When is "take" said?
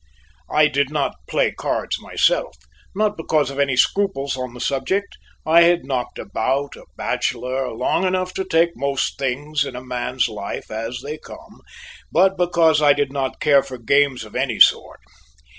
8.43-8.71